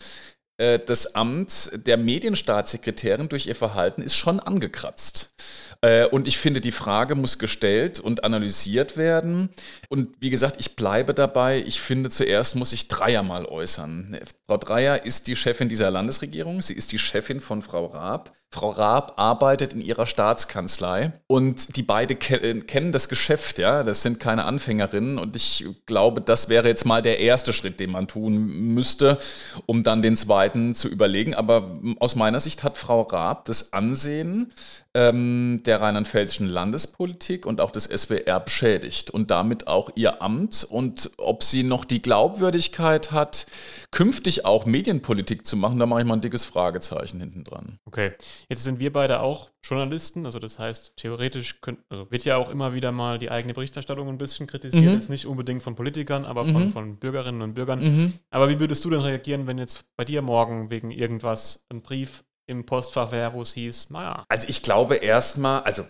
das 0.86 1.14
Amt 1.14 1.70
der 1.86 1.96
Medienstaatssekretärin 1.96 3.28
durch 3.28 3.46
ihr 3.46 3.54
Verhalten 3.54 4.02
ist 4.02 4.14
schon 4.14 4.40
angekratzt. 4.40 5.34
Äh, 5.80 6.06
und 6.06 6.28
ich 6.28 6.38
finde, 6.38 6.60
die 6.60 6.72
Frage 6.72 7.14
muss 7.14 7.38
gestellt 7.38 8.00
und 8.00 8.24
analysiert 8.24 8.96
werden. 8.96 9.50
Und 9.88 10.14
wie 10.20 10.30
gesagt, 10.30 10.56
ich 10.58 10.76
bleibe 10.76 11.14
dabei. 11.14 11.62
Ich 11.66 11.80
finde, 11.80 12.10
zuerst 12.10 12.54
muss 12.54 12.72
ich 12.72 12.88
Dreier 12.88 13.22
mal 13.22 13.44
äußern. 13.44 14.18
Frau 14.52 14.58
Dreier 14.58 15.06
ist 15.06 15.28
die 15.28 15.36
Chefin 15.36 15.70
dieser 15.70 15.90
Landesregierung. 15.90 16.60
Sie 16.60 16.74
ist 16.74 16.92
die 16.92 16.98
Chefin 16.98 17.40
von 17.40 17.62
Frau 17.62 17.86
Raab. 17.86 18.34
Frau 18.50 18.68
Raab 18.68 19.14
arbeitet 19.16 19.72
in 19.72 19.80
ihrer 19.80 20.04
Staatskanzlei 20.04 21.14
und 21.26 21.74
die 21.74 21.82
beide 21.82 22.16
ke 22.16 22.60
kennen 22.60 22.92
das 22.92 23.08
Geschäft, 23.08 23.58
ja. 23.58 23.82
Das 23.82 24.02
sind 24.02 24.20
keine 24.20 24.44
Anfängerinnen 24.44 25.16
und 25.16 25.34
ich 25.36 25.64
glaube, 25.86 26.20
das 26.20 26.50
wäre 26.50 26.68
jetzt 26.68 26.84
mal 26.84 27.00
der 27.00 27.18
erste 27.18 27.54
Schritt, 27.54 27.80
den 27.80 27.90
man 27.90 28.08
tun 28.08 28.44
müsste, 28.74 29.16
um 29.64 29.82
dann 29.84 30.02
den 30.02 30.16
zweiten 30.16 30.74
zu 30.74 30.88
überlegen. 30.88 31.34
Aber 31.34 31.80
aus 31.98 32.14
meiner 32.14 32.40
Sicht 32.40 32.62
hat 32.62 32.76
Frau 32.76 33.00
Raab 33.00 33.46
das 33.46 33.72
Ansehen 33.72 34.52
ähm, 34.92 35.62
der 35.64 35.80
rheinland-pfälzischen 35.80 36.46
Landespolitik 36.46 37.46
und 37.46 37.62
auch 37.62 37.70
des 37.70 37.84
SWR 37.84 38.38
beschädigt 38.40 39.10
und 39.10 39.30
damit 39.30 39.66
auch 39.66 39.92
ihr 39.94 40.20
Amt 40.20 40.66
und 40.68 41.10
ob 41.16 41.42
sie 41.42 41.62
noch 41.62 41.86
die 41.86 42.02
Glaubwürdigkeit 42.02 43.12
hat, 43.12 43.46
künftig 43.92 44.44
auch 44.44 44.66
Medienpolitik 44.66 45.46
zu 45.46 45.56
machen, 45.56 45.78
da 45.78 45.86
mache 45.86 46.00
ich 46.00 46.06
mal 46.06 46.14
ein 46.14 46.20
dickes 46.20 46.44
Fragezeichen 46.44 47.20
hinten 47.20 47.44
dran. 47.44 47.78
Okay, 47.84 48.12
jetzt 48.48 48.64
sind 48.64 48.80
wir 48.80 48.92
beide 48.92 49.20
auch 49.20 49.50
Journalisten, 49.62 50.26
also 50.26 50.38
das 50.38 50.58
heißt, 50.58 50.94
theoretisch 50.96 51.60
könnt, 51.60 51.78
also 51.90 52.10
wird 52.10 52.24
ja 52.24 52.36
auch 52.36 52.48
immer 52.48 52.74
wieder 52.74 52.90
mal 52.90 53.18
die 53.18 53.30
eigene 53.30 53.54
Berichterstattung 53.54 54.08
ein 54.08 54.18
bisschen 54.18 54.46
kritisiert, 54.46 54.84
mhm. 54.84 54.94
jetzt 54.94 55.10
nicht 55.10 55.26
unbedingt 55.26 55.62
von 55.62 55.76
Politikern, 55.76 56.24
aber 56.24 56.44
von, 56.46 56.64
mhm. 56.64 56.72
von 56.72 56.96
Bürgerinnen 56.96 57.42
und 57.42 57.54
Bürgern. 57.54 57.80
Mhm. 57.80 58.12
Aber 58.30 58.48
wie 58.48 58.58
würdest 58.58 58.84
du 58.84 58.90
denn 58.90 59.00
reagieren, 59.00 59.46
wenn 59.46 59.58
jetzt 59.58 59.84
bei 59.96 60.04
dir 60.04 60.22
morgen 60.22 60.70
wegen 60.70 60.90
irgendwas 60.90 61.66
ein 61.70 61.82
Brief 61.82 62.24
im 62.46 62.64
Postfach 62.64 63.12
wäre, 63.12 63.34
wo 63.34 63.42
es 63.42 63.52
hieß, 63.52 63.90
naja. 63.90 64.24
Also 64.28 64.48
ich 64.48 64.62
glaube 64.62 64.96
erstmal, 64.96 65.62
also 65.62 65.84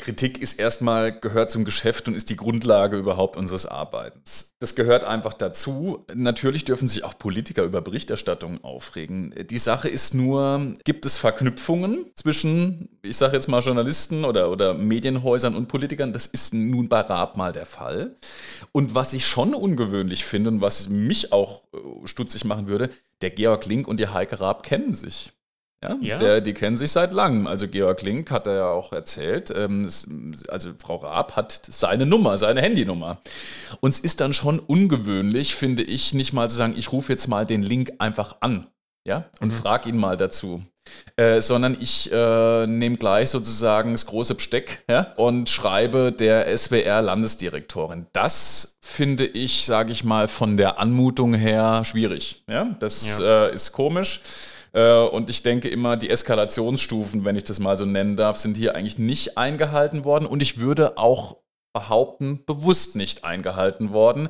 Kritik 0.00 0.40
ist 0.40 0.58
erstmal, 0.58 1.18
gehört 1.18 1.50
zum 1.50 1.64
Geschäft 1.64 2.08
und 2.08 2.14
ist 2.14 2.30
die 2.30 2.36
Grundlage 2.36 2.96
überhaupt 2.96 3.36
unseres 3.36 3.66
Arbeitens. 3.66 4.54
Das 4.58 4.74
gehört 4.74 5.04
einfach 5.04 5.34
dazu. 5.34 6.04
Natürlich 6.14 6.64
dürfen 6.64 6.88
sich 6.88 7.04
auch 7.04 7.16
Politiker 7.18 7.62
über 7.62 7.80
Berichterstattung 7.82 8.64
aufregen. 8.64 9.34
Die 9.50 9.58
Sache 9.58 9.88
ist 9.88 10.14
nur, 10.14 10.74
gibt 10.84 11.06
es 11.06 11.18
Verknüpfungen 11.18 12.06
zwischen, 12.14 12.98
ich 13.02 13.16
sage 13.16 13.36
jetzt 13.36 13.48
mal 13.48 13.60
Journalisten 13.60 14.24
oder, 14.24 14.50
oder 14.50 14.74
Medienhäusern 14.74 15.54
und 15.54 15.68
Politikern? 15.68 16.12
Das 16.12 16.26
ist 16.26 16.54
nun 16.54 16.88
bei 16.88 17.00
Raab 17.00 17.36
mal 17.36 17.52
der 17.52 17.66
Fall. 17.66 18.16
Und 18.72 18.94
was 18.94 19.12
ich 19.12 19.26
schon 19.26 19.54
ungewöhnlich 19.54 20.24
finde 20.24 20.50
und 20.50 20.60
was 20.60 20.88
mich 20.88 21.32
auch 21.32 21.62
äh, 21.72 22.06
stutzig 22.06 22.44
machen 22.44 22.68
würde, 22.68 22.90
der 23.20 23.30
Georg 23.30 23.66
Link 23.66 23.86
und 23.86 24.00
die 24.00 24.08
Heike 24.08 24.40
Raab 24.40 24.62
kennen 24.62 24.92
sich. 24.92 25.32
Ja, 25.82 25.96
Ja? 26.00 26.18
Der, 26.18 26.40
die 26.40 26.52
kennen 26.52 26.76
sich 26.76 26.92
seit 26.92 27.12
langem. 27.12 27.46
Also 27.46 27.66
Georg 27.68 28.02
Link 28.02 28.30
hat 28.30 28.46
er 28.46 28.54
ja 28.54 28.70
auch 28.70 28.92
erzählt. 28.92 29.52
Ähm, 29.56 29.88
also 30.48 30.70
Frau 30.78 30.96
Raab 30.96 31.36
hat 31.36 31.60
seine 31.66 32.06
Nummer, 32.06 32.36
seine 32.38 32.60
Handynummer. 32.60 33.18
Und 33.80 33.94
es 33.94 34.00
ist 34.00 34.20
dann 34.20 34.32
schon 34.34 34.58
ungewöhnlich, 34.58 35.54
finde 35.54 35.82
ich, 35.82 36.12
nicht 36.12 36.32
mal 36.32 36.50
zu 36.50 36.56
sagen, 36.56 36.74
ich 36.76 36.92
rufe 36.92 37.12
jetzt 37.12 37.28
mal 37.28 37.46
den 37.46 37.62
Link 37.62 37.92
einfach 37.98 38.36
an. 38.40 38.66
Ja, 39.06 39.24
und 39.40 39.50
frage 39.50 39.88
ihn 39.88 39.96
mal 39.96 40.18
dazu. 40.18 40.62
Äh, 41.16 41.40
sondern 41.40 41.76
ich 41.80 42.10
äh, 42.12 42.66
nehme 42.66 42.96
gleich 42.96 43.30
sozusagen 43.30 43.92
das 43.92 44.06
große 44.06 44.34
Besteck 44.34 44.82
ja, 44.90 45.12
und 45.16 45.48
schreibe 45.48 46.12
der 46.12 46.54
SWR-Landesdirektorin. 46.56 48.06
Das 48.12 48.78
finde 48.80 49.26
ich, 49.26 49.64
sage 49.64 49.92
ich 49.92 50.04
mal, 50.04 50.28
von 50.28 50.56
der 50.56 50.78
Anmutung 50.78 51.32
her 51.34 51.82
schwierig. 51.84 52.42
Ja, 52.48 52.76
das 52.80 53.18
Ja. 53.18 53.46
Äh, 53.46 53.54
ist 53.54 53.72
komisch. 53.72 54.20
Äh, 54.72 55.02
Und 55.02 55.30
ich 55.30 55.42
denke 55.42 55.68
immer, 55.68 55.96
die 55.96 56.10
Eskalationsstufen, 56.10 57.24
wenn 57.24 57.36
ich 57.36 57.44
das 57.44 57.60
mal 57.60 57.78
so 57.78 57.84
nennen 57.84 58.16
darf, 58.16 58.38
sind 58.38 58.56
hier 58.56 58.74
eigentlich 58.74 58.98
nicht 58.98 59.38
eingehalten 59.38 60.04
worden. 60.04 60.26
Und 60.26 60.42
ich 60.42 60.58
würde 60.58 60.98
auch 60.98 61.36
behaupten, 61.72 62.44
bewusst 62.44 62.96
nicht 62.96 63.24
eingehalten 63.24 63.92
worden, 63.92 64.28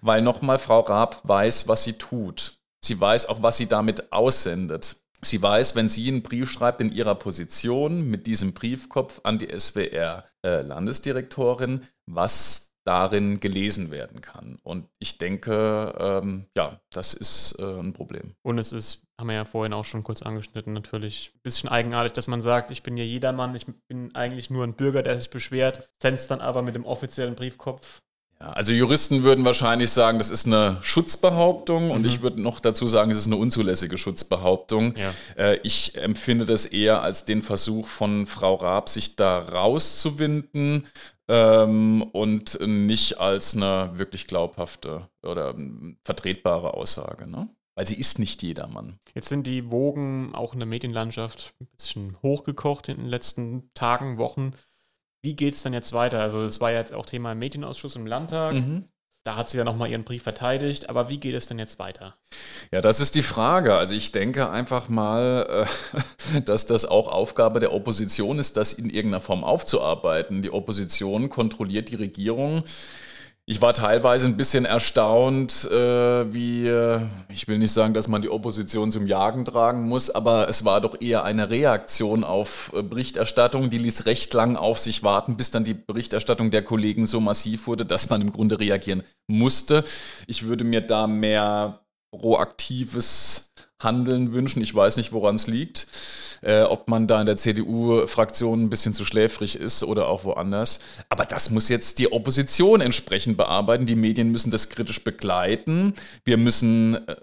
weil 0.00 0.22
nochmal 0.22 0.58
Frau 0.58 0.80
Raab 0.80 1.20
weiß, 1.24 1.68
was 1.68 1.84
sie 1.84 1.92
tut. 1.94 2.58
Sie 2.84 3.00
weiß 3.00 3.26
auch, 3.26 3.42
was 3.42 3.56
sie 3.56 3.66
damit 3.66 4.12
aussendet. 4.12 4.96
Sie 5.24 5.40
weiß, 5.40 5.76
wenn 5.76 5.88
sie 5.88 6.08
einen 6.08 6.22
Brief 6.22 6.50
schreibt 6.50 6.80
in 6.80 6.90
ihrer 6.90 7.14
Position 7.14 8.08
mit 8.08 8.26
diesem 8.26 8.54
Briefkopf 8.54 9.20
an 9.22 9.38
die 9.38 9.56
SWR-Landesdirektorin, 9.56 11.82
was 12.06 12.71
darin 12.84 13.40
gelesen 13.40 13.90
werden 13.90 14.20
kann. 14.20 14.58
Und 14.62 14.88
ich 14.98 15.18
denke, 15.18 15.94
ähm, 15.98 16.46
ja, 16.56 16.80
das 16.90 17.14
ist 17.14 17.58
äh, 17.58 17.80
ein 17.80 17.92
Problem. 17.92 18.34
Und 18.42 18.58
es 18.58 18.72
ist, 18.72 19.06
haben 19.18 19.28
wir 19.28 19.34
ja 19.34 19.44
vorhin 19.44 19.72
auch 19.72 19.84
schon 19.84 20.02
kurz 20.02 20.22
angeschnitten, 20.22 20.72
natürlich 20.72 21.32
ein 21.34 21.40
bisschen 21.42 21.68
eigenartig, 21.68 22.12
dass 22.12 22.28
man 22.28 22.42
sagt, 22.42 22.70
ich 22.70 22.82
bin 22.82 22.96
ja 22.96 23.04
jedermann, 23.04 23.54
ich 23.54 23.66
bin 23.88 24.14
eigentlich 24.14 24.50
nur 24.50 24.64
ein 24.64 24.74
Bürger, 24.74 25.02
der 25.02 25.18
sich 25.18 25.30
beschwert, 25.30 25.88
senzt 26.00 26.30
dann 26.30 26.40
aber 26.40 26.62
mit 26.62 26.74
dem 26.74 26.84
offiziellen 26.84 27.36
Briefkopf. 27.36 28.02
Also 28.42 28.72
Juristen 28.72 29.22
würden 29.22 29.44
wahrscheinlich 29.44 29.90
sagen, 29.90 30.18
das 30.18 30.30
ist 30.30 30.46
eine 30.46 30.78
Schutzbehauptung 30.80 31.90
und 31.90 32.06
ich 32.06 32.22
würde 32.22 32.40
noch 32.40 32.60
dazu 32.60 32.86
sagen, 32.86 33.10
es 33.10 33.18
ist 33.18 33.26
eine 33.26 33.36
unzulässige 33.36 33.96
Schutzbehauptung. 33.96 34.94
Ja. 34.96 35.14
Äh, 35.36 35.60
ich 35.62 35.96
empfinde 35.96 36.44
das 36.44 36.66
eher 36.66 37.02
als 37.02 37.24
den 37.24 37.42
Versuch 37.42 37.86
von 37.86 38.26
Frau 38.26 38.56
Raab, 38.56 38.88
sich 38.88 39.16
da 39.16 39.38
rauszuwinden 39.38 40.86
ähm, 41.28 42.02
und 42.12 42.58
nicht 42.66 43.20
als 43.20 43.54
eine 43.56 43.90
wirklich 43.94 44.26
glaubhafte 44.26 45.08
oder 45.22 45.50
ähm, 45.50 45.98
vertretbare 46.04 46.74
Aussage. 46.74 47.28
Ne? 47.28 47.48
Weil 47.74 47.86
sie 47.86 47.94
ist 47.94 48.18
nicht 48.18 48.42
jedermann. 48.42 48.98
Jetzt 49.14 49.28
sind 49.28 49.46
die 49.46 49.70
Wogen 49.70 50.34
auch 50.34 50.52
in 50.52 50.58
der 50.58 50.66
Medienlandschaft 50.66 51.54
ein 51.60 51.68
bisschen 51.76 52.16
hochgekocht 52.22 52.88
in 52.88 52.96
den 52.96 53.08
letzten 53.08 53.70
Tagen, 53.74 54.18
Wochen. 54.18 54.52
Wie 55.22 55.34
geht 55.36 55.54
es 55.54 55.62
dann 55.62 55.72
jetzt 55.72 55.92
weiter? 55.92 56.20
Also 56.20 56.42
es 56.44 56.60
war 56.60 56.72
ja 56.72 56.78
jetzt 56.78 56.92
auch 56.92 57.06
Thema 57.06 57.32
im 57.32 57.38
Medienausschuss 57.38 57.96
im 57.96 58.06
Landtag. 58.06 58.56
Da 59.24 59.36
hat 59.36 59.48
sie 59.48 59.56
ja 59.56 59.62
nochmal 59.62 59.88
ihren 59.88 60.02
Brief 60.02 60.24
verteidigt. 60.24 60.88
Aber 60.88 61.08
wie 61.08 61.18
geht 61.18 61.34
es 61.36 61.46
denn 61.46 61.58
jetzt 61.58 61.78
weiter? 61.78 62.16
Ja, 62.72 62.80
das 62.80 62.98
ist 62.98 63.14
die 63.14 63.22
Frage. 63.22 63.74
Also 63.74 63.94
ich 63.94 64.10
denke 64.10 64.50
einfach 64.50 64.88
mal, 64.88 65.66
äh, 66.34 66.40
dass 66.44 66.66
das 66.66 66.84
auch 66.84 67.06
Aufgabe 67.06 67.60
der 67.60 67.72
Opposition 67.72 68.40
ist, 68.40 68.56
das 68.56 68.72
in 68.72 68.90
irgendeiner 68.90 69.20
Form 69.20 69.44
aufzuarbeiten. 69.44 70.42
Die 70.42 70.52
Opposition 70.52 71.28
kontrolliert 71.28 71.90
die 71.90 71.96
Regierung. 71.96 72.64
Ich 73.44 73.60
war 73.60 73.74
teilweise 73.74 74.26
ein 74.26 74.36
bisschen 74.36 74.64
erstaunt, 74.64 75.68
äh, 75.68 76.32
wie, 76.32 76.64
äh, 76.68 77.00
ich 77.28 77.48
will 77.48 77.58
nicht 77.58 77.72
sagen, 77.72 77.92
dass 77.92 78.06
man 78.06 78.22
die 78.22 78.28
Opposition 78.30 78.92
zum 78.92 79.08
Jagen 79.08 79.44
tragen 79.44 79.88
muss, 79.88 80.10
aber 80.10 80.48
es 80.48 80.64
war 80.64 80.80
doch 80.80 81.00
eher 81.00 81.24
eine 81.24 81.50
Reaktion 81.50 82.22
auf 82.22 82.72
äh, 82.72 82.84
Berichterstattung. 82.84 83.68
Die 83.68 83.78
ließ 83.78 84.06
recht 84.06 84.32
lang 84.32 84.54
auf 84.54 84.78
sich 84.78 85.02
warten, 85.02 85.36
bis 85.36 85.50
dann 85.50 85.64
die 85.64 85.74
Berichterstattung 85.74 86.52
der 86.52 86.62
Kollegen 86.62 87.04
so 87.04 87.18
massiv 87.18 87.66
wurde, 87.66 87.84
dass 87.84 88.10
man 88.10 88.20
im 88.20 88.32
Grunde 88.32 88.60
reagieren 88.60 89.02
musste. 89.26 89.82
Ich 90.28 90.44
würde 90.44 90.62
mir 90.62 90.80
da 90.80 91.08
mehr 91.08 91.80
proaktives 92.12 93.51
Handeln 93.82 94.32
wünschen. 94.34 94.62
Ich 94.62 94.74
weiß 94.74 94.96
nicht, 94.96 95.12
woran 95.12 95.36
es 95.36 95.46
liegt. 95.46 95.86
Äh, 96.42 96.62
ob 96.62 96.88
man 96.88 97.06
da 97.06 97.20
in 97.20 97.26
der 97.26 97.36
CDU-Fraktion 97.36 98.64
ein 98.64 98.70
bisschen 98.70 98.94
zu 98.94 99.04
schläfrig 99.04 99.56
ist 99.56 99.84
oder 99.84 100.08
auch 100.08 100.24
woanders. 100.24 100.80
Aber 101.08 101.24
das 101.24 101.50
muss 101.50 101.68
jetzt 101.68 102.00
die 102.00 102.10
Opposition 102.10 102.80
entsprechend 102.80 103.36
bearbeiten. 103.36 103.86
Die 103.86 103.94
Medien 103.94 104.32
müssen 104.32 104.50
das 104.50 104.68
kritisch 104.68 105.04
begleiten. 105.04 105.94
Wir 106.24 106.38
müssen 106.38 106.96
äh, 107.06 107.14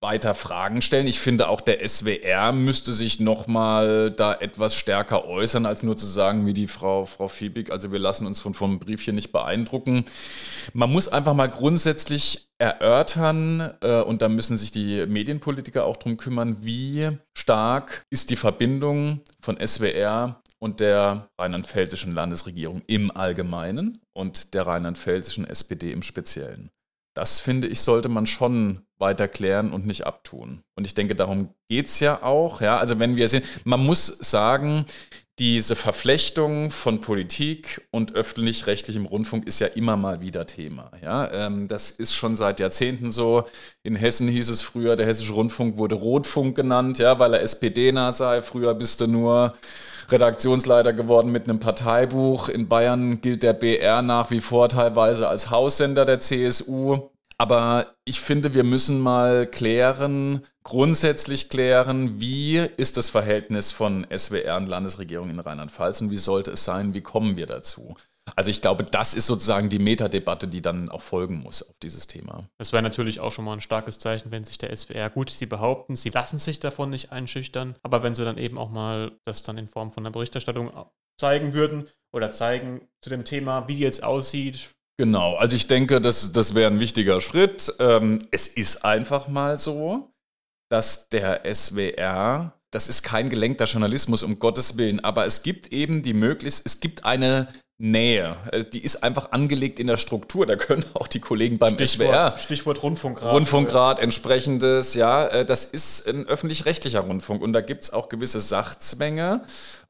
weiter 0.00 0.34
Fragen 0.34 0.80
stellen. 0.80 1.06
Ich 1.06 1.20
finde 1.20 1.48
auch 1.48 1.60
der 1.60 1.86
SWR 1.86 2.52
müsste 2.52 2.94
sich 2.94 3.20
nochmal 3.20 4.10
da 4.10 4.32
etwas 4.32 4.74
stärker 4.74 5.26
äußern, 5.26 5.66
als 5.66 5.82
nur 5.82 5.96
zu 5.96 6.06
sagen, 6.06 6.46
wie 6.46 6.54
die 6.54 6.68
Frau, 6.68 7.04
Frau 7.04 7.28
Fiebig, 7.28 7.70
also 7.70 7.92
wir 7.92 7.98
lassen 7.98 8.26
uns 8.26 8.40
von 8.40 8.54
vom 8.54 8.78
Briefchen 8.78 9.14
nicht 9.14 9.30
beeindrucken. 9.30 10.06
Man 10.72 10.90
muss 10.90 11.08
einfach 11.08 11.34
mal 11.34 11.48
grundsätzlich 11.48 12.48
erörtern, 12.58 13.74
äh, 13.82 14.02
und 14.02 14.22
da 14.22 14.28
müssen 14.28 14.56
sich 14.56 14.70
die 14.70 15.06
Medienpolitiker 15.06 15.84
auch 15.84 15.96
drum 15.96 16.16
kümmern, 16.16 16.58
wie 16.62 17.10
stark 17.36 18.04
ist 18.10 18.30
die 18.30 18.36
Verbindung 18.36 19.20
von 19.40 19.58
SWR 19.58 20.40
und 20.58 20.80
der 20.80 21.28
rheinland-pfälzischen 21.38 22.12
Landesregierung 22.12 22.82
im 22.86 23.10
Allgemeinen 23.10 24.00
und 24.14 24.54
der 24.54 24.66
rheinland-pfälzischen 24.66 25.46
SPD 25.46 25.92
im 25.92 26.02
Speziellen. 26.02 26.70
Das 27.14 27.40
finde 27.40 27.66
ich, 27.66 27.80
sollte 27.80 28.08
man 28.08 28.26
schon 28.26 28.86
weiter 28.98 29.26
klären 29.28 29.72
und 29.72 29.86
nicht 29.86 30.06
abtun. 30.06 30.62
Und 30.76 30.86
ich 30.86 30.94
denke, 30.94 31.14
darum 31.16 31.54
geht 31.68 31.86
es 31.86 32.00
ja 32.00 32.22
auch. 32.22 32.60
Ja? 32.60 32.78
Also 32.78 32.98
wenn 32.98 33.16
wir 33.16 33.28
sehen, 33.28 33.42
man 33.64 33.80
muss 33.80 34.06
sagen, 34.06 34.84
diese 35.40 35.74
Verflechtung 35.74 36.70
von 36.70 37.00
Politik 37.00 37.88
und 37.90 38.14
öffentlich-rechtlichem 38.14 39.06
Rundfunk 39.06 39.46
ist 39.46 39.58
ja 39.58 39.68
immer 39.68 39.96
mal 39.96 40.20
wieder 40.20 40.46
Thema. 40.46 40.90
Ja? 41.02 41.30
Ähm, 41.32 41.66
das 41.66 41.90
ist 41.90 42.14
schon 42.14 42.36
seit 42.36 42.60
Jahrzehnten 42.60 43.10
so. 43.10 43.44
In 43.82 43.96
Hessen 43.96 44.28
hieß 44.28 44.50
es 44.50 44.60
früher, 44.60 44.96
der 44.96 45.06
hessische 45.06 45.32
Rundfunk 45.32 45.78
wurde 45.78 45.94
Rotfunk 45.94 46.56
genannt, 46.56 46.98
ja, 46.98 47.18
weil 47.18 47.32
er 47.32 47.40
SPD-nah 47.40 48.12
sei. 48.12 48.42
Früher 48.42 48.74
bist 48.74 49.00
du 49.00 49.06
nur 49.06 49.54
Redaktionsleiter 50.10 50.92
geworden 50.92 51.32
mit 51.32 51.48
einem 51.48 51.58
Parteibuch. 51.58 52.50
In 52.50 52.68
Bayern 52.68 53.22
gilt 53.22 53.42
der 53.42 53.54
BR 53.54 54.02
nach 54.02 54.30
wie 54.30 54.40
vor 54.40 54.68
teilweise 54.68 55.26
als 55.26 55.50
Haussender 55.50 56.04
der 56.04 56.18
CSU. 56.18 57.08
Aber 57.40 57.94
ich 58.04 58.20
finde, 58.20 58.52
wir 58.52 58.64
müssen 58.64 59.00
mal 59.00 59.46
klären, 59.46 60.44
grundsätzlich 60.62 61.48
klären, 61.48 62.20
wie 62.20 62.58
ist 62.58 62.98
das 62.98 63.08
Verhältnis 63.08 63.72
von 63.72 64.06
SWR 64.14 64.58
und 64.58 64.68
Landesregierung 64.68 65.30
in 65.30 65.40
Rheinland-Pfalz 65.40 66.02
und 66.02 66.10
wie 66.10 66.18
sollte 66.18 66.50
es 66.50 66.66
sein, 66.66 66.92
wie 66.92 67.00
kommen 67.00 67.36
wir 67.36 67.46
dazu? 67.46 67.96
Also 68.36 68.50
ich 68.50 68.60
glaube, 68.60 68.84
das 68.84 69.14
ist 69.14 69.24
sozusagen 69.24 69.70
die 69.70 69.78
Metadebatte, 69.78 70.48
die 70.48 70.60
dann 70.60 70.90
auch 70.90 71.00
folgen 71.00 71.36
muss 71.36 71.62
auf 71.62 71.74
dieses 71.82 72.06
Thema. 72.06 72.46
Es 72.58 72.74
wäre 72.74 72.82
natürlich 72.82 73.20
auch 73.20 73.32
schon 73.32 73.46
mal 73.46 73.54
ein 73.54 73.62
starkes 73.62 73.98
Zeichen, 73.98 74.30
wenn 74.30 74.44
sich 74.44 74.58
der 74.58 74.76
SWR, 74.76 75.08
gut, 75.08 75.30
sie 75.30 75.46
behaupten, 75.46 75.96
sie 75.96 76.10
lassen 76.10 76.38
sich 76.38 76.60
davon 76.60 76.90
nicht 76.90 77.10
einschüchtern, 77.10 77.74
aber 77.82 78.02
wenn 78.02 78.14
sie 78.14 78.26
dann 78.26 78.36
eben 78.36 78.58
auch 78.58 78.68
mal 78.68 79.12
das 79.24 79.42
dann 79.42 79.56
in 79.56 79.66
Form 79.66 79.90
von 79.90 80.04
einer 80.04 80.12
Berichterstattung 80.12 80.70
zeigen 81.18 81.54
würden 81.54 81.88
oder 82.12 82.32
zeigen 82.32 82.86
zu 83.00 83.08
dem 83.08 83.24
Thema, 83.24 83.66
wie 83.66 83.76
die 83.76 83.82
jetzt 83.82 84.04
aussieht, 84.04 84.74
Genau, 85.00 85.34
also 85.36 85.56
ich 85.56 85.66
denke, 85.66 85.98
das, 85.98 86.30
das 86.32 86.54
wäre 86.54 86.70
ein 86.70 86.78
wichtiger 86.78 87.22
Schritt. 87.22 87.72
Ähm, 87.78 88.18
es 88.32 88.46
ist 88.46 88.84
einfach 88.84 89.28
mal 89.28 89.56
so, 89.56 90.12
dass 90.70 91.08
der 91.08 91.40
SWR, 91.50 92.52
das 92.70 92.90
ist 92.90 93.02
kein 93.02 93.30
gelenkter 93.30 93.64
Journalismus, 93.64 94.22
um 94.22 94.38
Gottes 94.38 94.76
Willen, 94.76 95.00
aber 95.00 95.24
es 95.24 95.42
gibt 95.42 95.72
eben 95.72 96.02
die 96.02 96.12
Möglichkeit, 96.12 96.66
es 96.66 96.80
gibt 96.80 97.06
eine 97.06 97.48
Nähe. 97.80 98.36
Äh, 98.52 98.64
Die 98.64 98.84
ist 98.84 99.02
einfach 99.02 99.32
angelegt 99.32 99.80
in 99.80 99.86
der 99.86 99.96
Struktur. 99.96 100.44
Da 100.44 100.56
können 100.56 100.84
auch 100.94 101.08
die 101.08 101.18
Kollegen 101.18 101.58
beim 101.58 101.74
SWR 101.74 101.86
Stichwort, 101.86 102.40
Stichwort 102.40 102.82
Rundfunkrat. 102.82 103.32
Rundfunkrat, 103.32 103.98
entsprechendes, 103.98 104.94
ja, 104.94 105.26
äh, 105.26 105.44
das 105.46 105.64
ist 105.64 106.06
ein 106.06 106.26
öffentlich-rechtlicher 106.26 107.00
Rundfunk 107.00 107.42
und 107.42 107.54
da 107.54 107.62
gibt 107.62 107.84
es 107.84 107.92
auch 107.92 108.08
gewisse 108.10 108.38
Sachzwänge. 108.38 109.42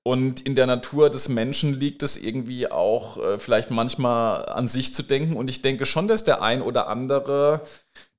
Und 0.02 0.40
in 0.40 0.54
der 0.54 0.66
Natur 0.66 1.11
des 1.11 1.28
Menschen 1.28 1.78
liegt 1.78 2.02
es 2.02 2.16
irgendwie 2.16 2.70
auch 2.70 3.18
äh, 3.18 3.38
vielleicht 3.38 3.70
manchmal 3.70 4.47
an 4.47 4.66
sich 4.66 4.94
zu 4.94 5.02
denken. 5.02 5.37
Und 5.37 5.50
ich 5.50 5.61
denke 5.61 5.85
schon, 5.85 6.09
dass 6.09 6.25
der 6.25 6.40
ein 6.40 6.62
oder 6.62 6.87
andere, 6.88 7.61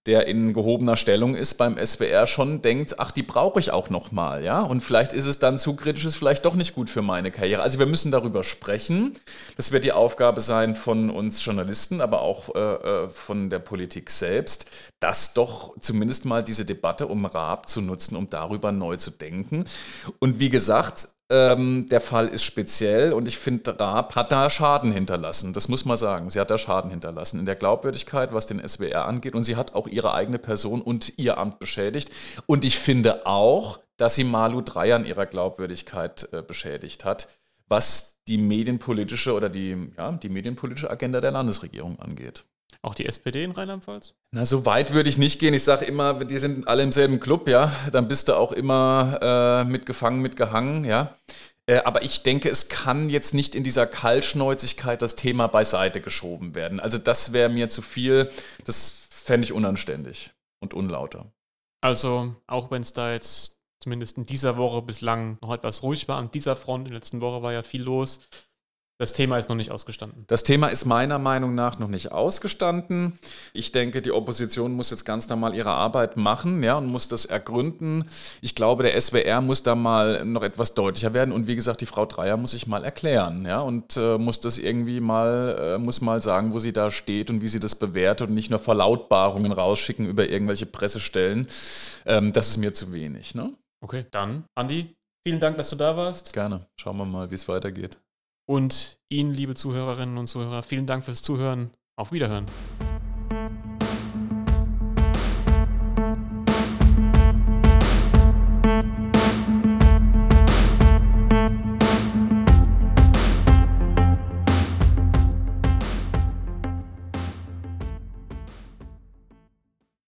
der 0.08 0.26
in 0.26 0.54
gehobener 0.54 0.96
Stellung 0.96 1.36
ist 1.36 1.56
beim 1.56 1.78
SWR, 1.78 2.26
schon 2.26 2.64
denkt, 2.64 3.00
ach, 3.00 3.12
die 3.12 3.22
brauche 3.22 3.60
ich 3.60 3.72
auch 3.72 3.92
noch 3.92 4.12
mal, 4.12 4.44
ja. 4.44 4.62
Und 4.62 4.82
vielleicht 4.82 5.14
ist 5.14 5.28
es 5.28 5.38
dann 5.38 5.60
zu 5.60 5.76
kritisch, 5.76 6.06
ist 6.06 6.16
vielleicht 6.16 6.44
doch 6.46 6.56
nicht 6.56 6.74
gut 6.74 6.90
für 6.90 7.04
meine 7.04 7.30
Karriere. 7.30 7.62
Also 7.62 7.78
wir 7.78 7.86
müssen 7.86 8.12
darüber 8.12 8.44
sprechen. 8.44 9.14
Das 9.58 9.72
wird 9.72 9.84
die 9.84 9.92
Aufgabe 9.92 10.42
sein 10.42 10.74
von 10.74 11.12
uns 11.12 11.46
Journalisten, 11.46 12.02
aber 12.02 12.22
auch 12.22 12.56
äh, 12.56 12.60
äh, 12.60 13.10
von 13.10 13.52
der 13.52 13.60
Politik 13.60 14.10
selbst, 14.10 14.66
das 15.00 15.36
doch 15.36 15.78
zumindest 15.80 16.26
mal 16.26 16.44
diese 16.44 16.66
Debatte 16.66 17.06
um 17.06 17.26
Raab 17.26 17.70
zu 17.70 17.82
nutzen, 17.82 18.16
um 18.16 18.28
darüber 18.28 18.72
neu 18.72 18.98
zu 18.98 19.12
denken. 19.12 19.66
Und 20.18 20.40
wie 20.40 20.50
gesagt, 20.50 21.10
ähm, 21.32 21.88
der 21.90 22.02
Fall 22.02 22.28
ist 22.28 22.44
speziell 22.44 23.14
und 23.14 23.26
ich 23.26 23.38
finde, 23.38 23.80
Raab 23.80 24.16
hat 24.16 24.34
da 24.34 24.50
Schaden 24.50 24.92
hinterlassen. 24.92 25.54
Das 25.54 25.70
muss 25.70 25.86
man 25.86 25.96
sagen. 25.96 26.30
Sie 26.30 26.40
hat 26.40 26.52
da 26.52 26.58
Schaden 26.58 26.92
hinterlassen 26.92 27.40
in 27.40 27.46
der 27.46 27.56
Glaubwürdigkeit, 27.56 28.34
was 28.34 28.48
den 28.48 28.66
SWR 28.68 29.06
angeht. 29.06 29.34
Und 29.34 29.46
sie 29.46 29.56
hat 29.56 29.74
auch 29.74 29.88
ihre 29.88 30.14
eigene 30.14 30.40
Person 30.40 30.82
und 30.82 31.18
ihr 31.18 31.38
Amt 31.38 31.60
beschädigt. 31.60 32.12
Und 32.48 32.66
ich 32.66 32.78
finde 32.78 33.26
auch, 33.26 33.80
dass 33.96 34.16
sie 34.16 34.26
Malu 34.26 34.62
Dreyer 34.62 34.98
an 34.98 35.06
ihrer 35.06 35.26
Glaubwürdigkeit 35.26 36.28
äh, 36.34 36.42
beschädigt 36.42 37.06
hat, 37.06 37.30
was 37.68 38.20
die 38.28 38.38
medienpolitische 38.38 39.34
oder 39.34 39.48
die, 39.50 39.94
ja, 39.98 40.12
die 40.12 40.30
medienpolitische 40.30 40.90
Agenda 40.90 41.22
der 41.22 41.32
Landesregierung 41.32 41.98
angeht. 42.00 42.44
Auch 42.82 42.96
die 42.96 43.06
SPD 43.06 43.44
in 43.44 43.52
Rheinland-Pfalz? 43.52 44.16
Na, 44.32 44.46
so 44.46 44.66
weit 44.66 44.94
würde 44.94 45.10
ich 45.10 45.18
nicht 45.18 45.40
gehen. 45.40 45.54
Ich 45.54 45.64
sage 45.64 45.86
immer, 45.86 46.26
die 46.26 46.38
sind 46.38 46.68
alle 46.68 46.84
im 46.84 46.92
selben 46.92 47.20
Club, 47.20 47.48
ja. 47.48 47.72
Dann 47.92 48.08
bist 48.08 48.28
du 48.28 48.38
auch 48.38 48.52
immer 48.52 49.20
äh, 49.22 49.64
mitgefangen, 49.66 50.22
mitgehangen, 50.22 50.84
ja. 50.84 51.16
Äh, 51.68 51.84
aber 51.84 52.02
ich 52.04 52.24
denke, 52.24 52.50
es 52.50 52.70
kann 52.70 53.10
jetzt 53.10 53.34
nicht 53.34 53.56
in 53.56 53.64
dieser 53.64 53.86
Kaltschnäuzigkeit 53.86 55.02
das 55.02 55.16
Thema 55.16 55.48
beiseite 55.48 56.02
geschoben 56.02 56.56
werden. 56.56 56.80
Also 56.80 56.98
das 56.98 57.34
wäre 57.34 57.50
mir 57.50 57.70
zu 57.70 57.82
viel. 57.82 58.32
Das 58.66 59.08
fände 59.10 59.46
ich 59.46 59.54
unanständig 59.54 60.32
und 60.60 60.74
unlauter. 60.74 61.32
Also, 61.82 62.36
auch 62.48 62.72
wenn 62.72 62.82
es 62.82 62.94
da 62.94 63.12
jetzt 63.12 63.60
zumindest 63.80 64.18
in 64.18 64.26
dieser 64.26 64.58
Woche 64.58 64.82
bislang 64.82 65.38
noch 65.42 65.54
etwas 65.54 65.82
ruhig 65.82 66.08
war 66.08 66.18
an 66.18 66.32
dieser 66.32 66.56
Front, 66.56 66.88
in 66.88 66.92
der 66.92 67.00
letzten 67.00 67.22
Woche 67.22 67.42
war 67.42 67.52
ja 67.52 67.64
viel 67.64 67.82
los, 67.82 68.20
das 69.02 69.14
Thema 69.14 69.40
ist 69.40 69.50
noch 69.50 69.56
nicht 69.56 69.72
ausgestanden. 69.72 70.26
Das 70.28 70.44
Thema 70.44 70.68
ist 70.68 70.86
meiner 70.86 71.18
Meinung 71.18 71.56
nach 71.56 71.80
noch 71.80 71.88
nicht 71.88 72.12
ausgestanden. 72.12 73.18
Ich 73.52 73.72
denke, 73.72 74.04
die 74.04 74.12
Opposition 74.12 74.76
muss 74.76 74.92
jetzt 74.92 75.06
ganz 75.06 75.28
normal 75.28 75.56
ihre 75.56 75.72
Arbeit 75.72 76.18
machen 76.18 76.62
ja, 76.62 76.78
und 76.78 76.86
muss 76.86 77.08
das 77.08 77.26
ergründen. 77.26 78.06
Ich 78.42 78.54
glaube, 78.54 78.84
der 78.84 79.02
SWR 79.02 79.42
muss 79.42 79.64
da 79.64 79.74
mal 79.74 80.24
noch 80.24 80.44
etwas 80.44 80.76
deutlicher 80.76 81.16
werden. 81.16 81.32
Und 81.32 81.48
wie 81.48 81.56
gesagt, 81.56 81.82
die 81.82 81.88
Frau 81.88 82.06
Dreier 82.06 82.38
muss 82.38 82.52
sich 82.52 82.68
mal 82.68 82.84
erklären 82.84 83.44
ja, 83.48 83.62
und 83.62 83.98
äh, 83.98 84.20
muss 84.20 84.40
das 84.40 84.60
irgendwie 84.60 85.00
mal, 85.00 85.58
äh, 85.60 85.78
muss 85.80 86.02
mal 86.02 86.22
sagen, 86.22 86.54
wo 86.54 86.60
sie 86.60 86.72
da 86.72 86.92
steht 86.92 87.32
und 87.32 87.42
wie 87.42 87.48
sie 87.48 87.60
das 87.60 87.74
bewertet 87.74 88.28
und 88.28 88.36
nicht 88.36 88.52
nur 88.52 88.60
Verlautbarungen 88.60 89.52
rausschicken 89.52 90.06
über 90.06 90.30
irgendwelche 90.30 90.68
Pressestellen. 90.68 91.48
Ähm, 92.06 92.34
das 92.34 92.50
ist 92.50 92.58
mir 92.58 92.76
zu 92.76 92.94
wenig. 92.94 93.34
Ne? 93.34 93.52
Okay, 93.84 94.06
dann, 94.12 94.44
Andi, 94.54 94.94
vielen 95.26 95.40
Dank, 95.40 95.58
dass 95.58 95.72
du 95.72 95.76
da 95.76 95.98
warst. 95.98 96.34
Gerne. 96.34 96.68
Schauen 96.80 96.98
wir 96.98 97.06
mal, 97.06 97.32
wie 97.32 97.36
es 97.36 97.48
weitergeht. 97.48 97.98
Und 98.52 98.98
Ihnen, 99.08 99.32
liebe 99.34 99.56
Zuhörerinnen 99.56 100.18
und 100.18 100.28
Zuhörer, 100.28 100.62
vielen 100.62 100.86
Dank 100.86 101.06
fürs 101.06 101.22
Zuhören. 101.22 101.72
Auf 101.96 102.12
Wiederhören. 102.12 102.48